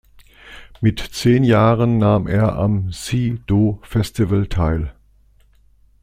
[0.79, 4.95] Mit zehn Jahren nahm er am Si-Do-Festival teil.